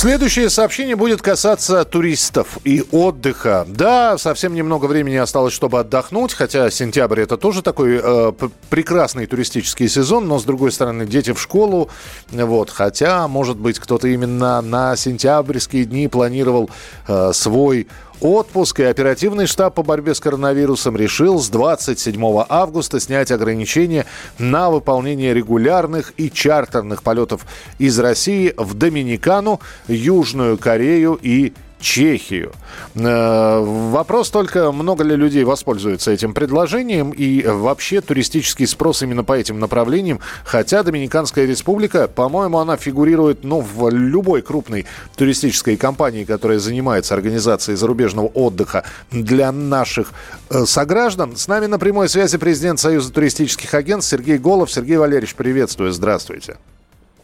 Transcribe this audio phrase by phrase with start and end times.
[0.00, 3.66] Следующее сообщение будет касаться туристов и отдыха.
[3.68, 8.32] Да, совсем немного времени осталось, чтобы отдохнуть, хотя сентябрь это тоже такой э,
[8.70, 11.90] прекрасный туристический сезон, но с другой стороны дети в школу,
[12.30, 12.70] вот.
[12.70, 16.70] Хотя, может быть, кто-то именно на сентябрьские дни планировал
[17.06, 17.86] э, свой
[18.20, 24.06] отпуск, и оперативный штаб по борьбе с коронавирусом решил с 27 августа снять ограничения
[24.38, 27.46] на выполнение регулярных и чартерных полетов
[27.78, 32.52] из России в Доминикану, Южную Корею и Чехию.
[32.94, 39.32] Э, вопрос только, много ли людей воспользуются этим предложением и вообще туристический спрос именно по
[39.32, 40.20] этим направлениям.
[40.44, 47.76] Хотя Доминиканская республика, по-моему, она фигурирует ну, в любой крупной туристической компании, которая занимается организацией
[47.76, 50.12] зарубежного отдыха для наших
[50.50, 51.36] э, сограждан.
[51.36, 54.70] С нами на прямой связи президент Союза туристических агентств Сергей Голов.
[54.70, 56.58] Сергей Валерьевич, приветствую, здравствуйте.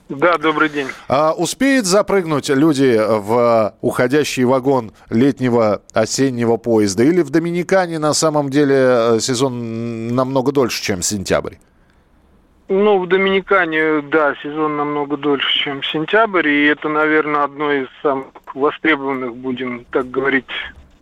[0.09, 0.87] Да, добрый день.
[1.09, 7.03] А успеют запрыгнуть люди в уходящий вагон летнего осеннего поезда?
[7.03, 11.55] Или в Доминикане на самом деле э, сезон намного дольше, чем сентябрь?
[12.69, 18.27] Ну, в Доминикане, да, сезон намного дольше, чем сентябрь, и это, наверное, одно из самых
[18.55, 20.47] востребованных, будем так говорить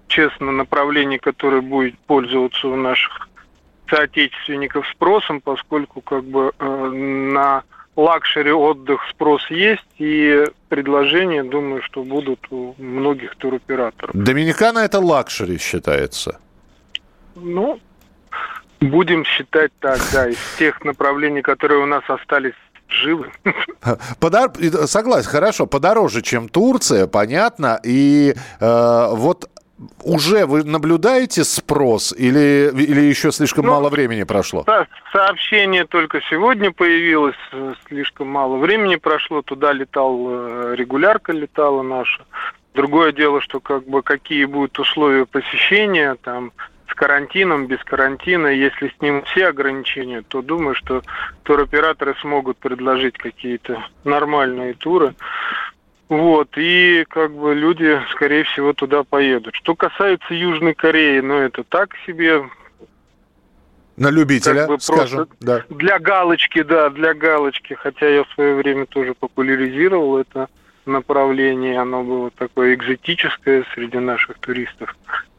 [0.08, 3.28] честно, направлений, которое будет пользоваться у наших
[3.88, 7.64] соотечественников спросом, поскольку как бы э, на
[7.96, 14.14] luxury отдых спрос есть, и предложения, думаю, что будут у многих туроператоров.
[14.14, 16.38] Доминикана это luxury считается?
[17.36, 17.80] Ну,
[18.80, 22.54] будем считать так, да, из тех направлений, которые у нас остались
[22.88, 23.30] живы.
[24.20, 24.52] Подор...
[24.86, 27.80] Согласен, хорошо, подороже, чем Турция, понятно.
[27.84, 29.48] И э, вот
[30.02, 34.64] уже вы наблюдаете спрос или, или еще слишком ну, мало времени прошло?
[35.12, 37.36] Сообщение только сегодня появилось,
[37.88, 42.24] слишком мало времени прошло, туда летал, э, регулярка летала наша.
[42.74, 46.52] Другое дело, что как бы какие будут условия посещения, там,
[46.88, 48.48] с карантином, без карантина.
[48.48, 51.02] Если снимут все ограничения, то думаю, что
[51.42, 55.14] туроператоры смогут предложить какие-то нормальные туры.
[56.08, 59.54] Вот, и как бы люди, скорее всего, туда поедут.
[59.54, 62.48] Что касается Южной Кореи, ну это так себе.
[63.96, 65.64] На любителя, как бы скажем, да.
[65.70, 67.74] Для галочки, да, для галочки.
[67.74, 70.48] Хотя я в свое время тоже популяризировал это
[70.84, 71.80] направление.
[71.80, 74.94] Оно было такое экзотическое среди наших туристов.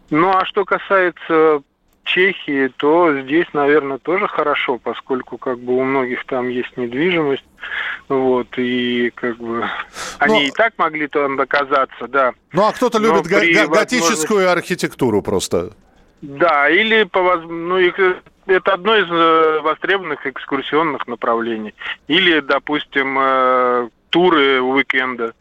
[0.09, 1.61] Ну а что касается
[2.05, 7.43] Чехии, то здесь, наверное, тоже хорошо, поскольку как бы у многих там есть недвижимость,
[8.07, 9.67] вот, и как бы
[10.19, 10.45] они Но...
[10.45, 12.33] и так могли там доказаться, да.
[12.53, 15.71] Ну, а кто-то любит го- го- готическую архитектуру просто.
[16.21, 21.73] Да, или по ну, это одно из э, востребованных экскурсионных направлений.
[22.07, 25.33] Или, допустим, э, туры уикенда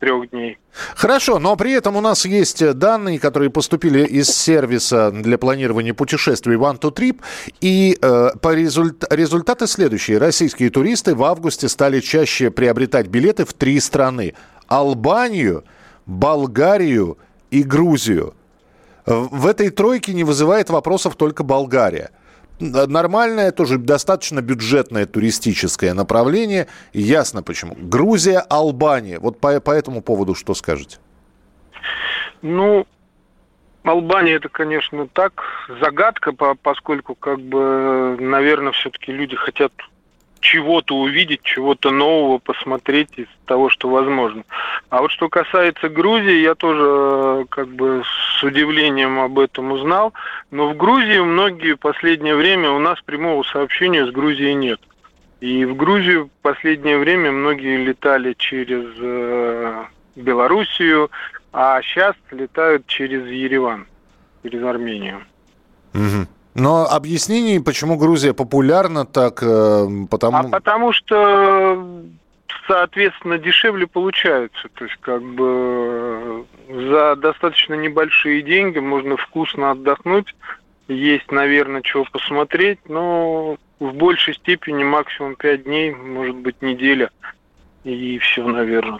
[0.00, 0.58] трех дней.
[0.96, 6.56] Хорошо, но при этом у нас есть данные, которые поступили из сервиса для планирования путешествий
[6.56, 7.20] One to Trip,
[7.60, 9.04] и э, по результ...
[9.10, 10.18] результаты следующие.
[10.18, 14.34] Российские туристы в августе стали чаще приобретать билеты в три страны.
[14.66, 15.64] Албанию,
[16.06, 17.18] Болгарию
[17.50, 18.34] и Грузию.
[19.06, 22.10] В этой тройке не вызывает вопросов только Болгария
[22.60, 26.68] нормальное, тоже достаточно бюджетное туристическое направление.
[26.92, 27.74] Ясно почему.
[27.76, 29.18] Грузия, Албания.
[29.18, 30.98] Вот по, по этому поводу что скажете?
[32.42, 32.86] Ну,
[33.82, 35.42] Албания это, конечно, так,
[35.80, 39.72] загадка, поскольку, как бы, наверное, все-таки люди хотят
[40.40, 44.44] чего-то увидеть, чего-то нового посмотреть из того, что возможно.
[44.88, 50.12] А вот что касается Грузии, я тоже э, как бы с удивлением об этом узнал.
[50.50, 54.80] Но в Грузии многие последнее время у нас прямого сообщения с Грузией нет.
[55.40, 59.84] И в Грузию в последнее время многие летали через э,
[60.16, 61.10] Белоруссию,
[61.52, 63.86] а сейчас летают через Ереван,
[64.42, 65.24] через Армению.
[65.94, 66.26] Угу.
[66.54, 70.38] Но объяснений, почему Грузия популярна так, э, потому...
[70.38, 72.02] А потому что,
[72.66, 74.68] соответственно, дешевле получается.
[74.74, 80.34] То есть, как бы, за достаточно небольшие деньги можно вкусно отдохнуть,
[80.88, 87.10] есть, наверное, чего посмотреть, но в большей степени максимум 5 дней, может быть, неделя.
[87.84, 88.98] И все, наверное.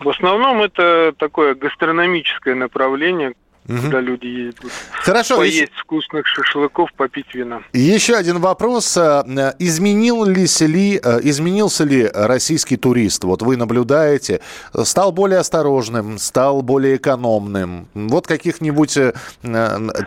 [0.00, 3.34] В основном это такое гастрономическое направление,
[3.68, 3.78] угу.
[3.82, 4.72] куда люди едут.
[4.92, 5.36] Хорошо.
[5.36, 5.70] Поесть еще...
[5.82, 7.62] вкусных шашлыков, попить вина.
[7.72, 8.96] Еще один вопрос.
[8.96, 9.22] Э,
[9.58, 13.24] изменился ли, э, изменился ли российский турист?
[13.24, 14.40] Вот вы наблюдаете,
[14.84, 17.88] стал более осторожным, стал более экономным.
[17.94, 19.12] Вот каких-нибудь э,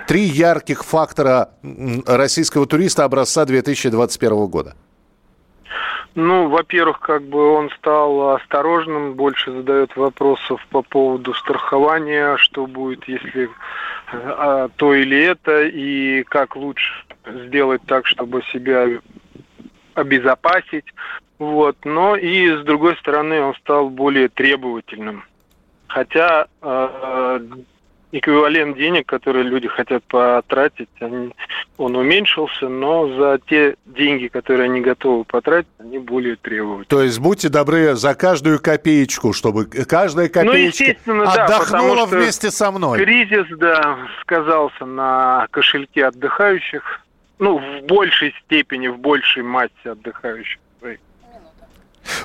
[0.07, 1.49] три ярких фактора
[2.05, 4.75] российского туриста образца 2021 года.
[6.15, 13.07] Ну, во-первых, как бы он стал осторожным, больше задает вопросов по поводу страхования, что будет,
[13.07, 13.49] если
[14.11, 16.93] а, то или это, и как лучше
[17.25, 18.87] сделать так, чтобы себя
[19.93, 20.85] обезопасить.
[21.37, 21.77] Вот.
[21.83, 25.25] Но и с другой стороны он стал более требовательным.
[25.87, 27.39] Хотя э,
[28.11, 31.33] эквивалент денег, которые люди хотят потратить, они,
[31.77, 36.85] он уменьшился, но за те деньги, которые они готовы потратить, они более требовательны.
[36.85, 42.51] То есть будьте добры за каждую копеечку, чтобы каждая ну, копеечка ну, отдохнула да, вместе
[42.51, 42.99] со мной.
[42.99, 47.01] Кризис, да, сказался на кошельке отдыхающих,
[47.39, 50.59] ну, в большей степени, в большей массе отдыхающих.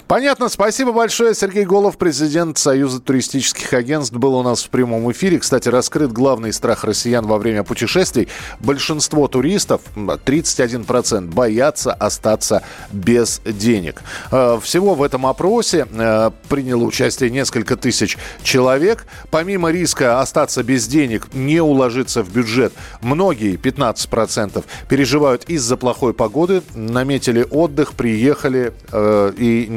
[0.06, 1.34] Понятно, спасибо большое.
[1.34, 5.38] Сергей Голов, президент Союза туристических агентств, был у нас в прямом эфире.
[5.38, 8.28] Кстати, раскрыт главный страх россиян во время путешествий.
[8.60, 12.62] Большинство туристов, 31%, боятся остаться
[12.92, 14.02] без денег.
[14.30, 19.06] Э, всего в этом опросе э, приняло участие несколько тысяч человек.
[19.30, 26.62] Помимо риска остаться без денег, не уложиться в бюджет, многие, 15%, переживают из-за плохой погоды,
[26.74, 29.69] наметили отдых, приехали э, и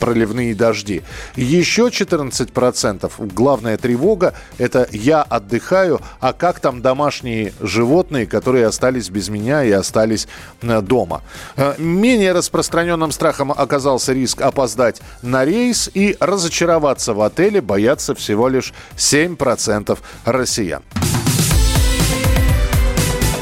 [0.00, 1.02] проливные дожди.
[1.36, 9.28] Еще 14% главная тревога– это я отдыхаю, а как там домашние животные, которые остались без
[9.28, 10.28] меня и остались
[10.62, 11.22] э, дома.
[11.56, 18.48] Э, менее распространенным страхом оказался риск опоздать на рейс и разочароваться в отеле боятся всего
[18.48, 20.82] лишь 7% россиян.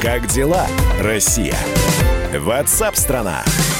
[0.01, 0.67] Как дела,
[0.99, 1.55] Россия?
[2.37, 3.43] Ватсап-страна!
[3.45, 3.72] страна